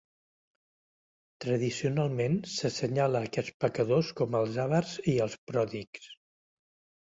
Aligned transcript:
Tradicionalment 1.45 2.39
s'assenyala 2.55 3.23
aquests 3.27 3.55
pecadors 3.67 4.11
com 4.23 4.41
els 4.43 4.61
avars 4.67 4.99
i 5.15 5.19
els 5.31 5.41
pròdigs. 5.53 6.13